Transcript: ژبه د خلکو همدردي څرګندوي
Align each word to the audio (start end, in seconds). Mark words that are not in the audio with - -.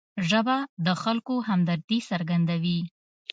ژبه 0.29 0.57
د 0.85 0.87
خلکو 1.01 1.35
همدردي 1.47 1.99
څرګندوي 2.09 2.79